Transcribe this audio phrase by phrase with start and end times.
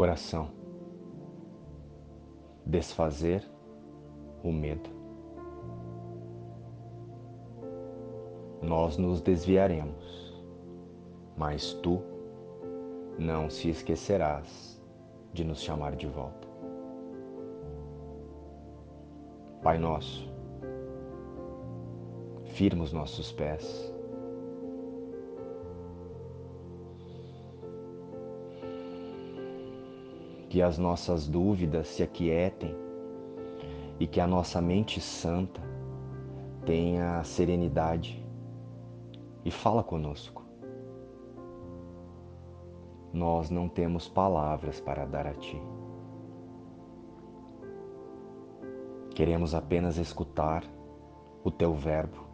[0.00, 0.48] Oração.
[2.64, 3.44] Desfazer
[4.44, 4.88] o medo.
[8.62, 10.40] Nós nos desviaremos,
[11.36, 12.00] mas tu
[13.18, 14.80] não se esquecerás
[15.32, 16.46] de nos chamar de volta.
[19.64, 20.32] Pai nosso,
[22.44, 23.92] firma os nossos pés
[30.48, 32.74] que as nossas dúvidas se aquietem
[34.00, 35.60] e que a nossa mente santa
[36.64, 38.24] tenha serenidade
[39.44, 40.42] e fala conosco.
[43.12, 45.60] Nós não temos palavras para dar a Ti.
[49.14, 50.62] Queremos apenas escutar
[51.42, 52.24] o Teu Verbo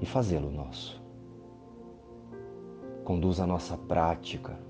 [0.00, 1.02] e fazê-lo nosso.
[3.04, 4.67] Conduz a nossa prática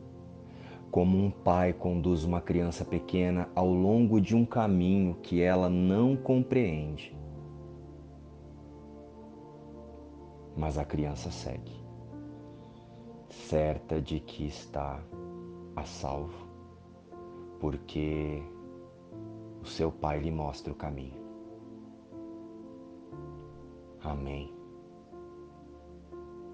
[0.90, 6.16] como um pai conduz uma criança pequena ao longo de um caminho que ela não
[6.16, 7.16] compreende.
[10.56, 11.72] Mas a criança segue,
[13.28, 15.00] certa de que está
[15.76, 16.48] a salvo,
[17.60, 18.42] porque
[19.62, 21.18] o seu pai lhe mostra o caminho.
[24.02, 24.52] Amém.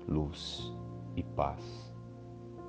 [0.06, 0.72] Luz
[1.16, 1.93] e paz.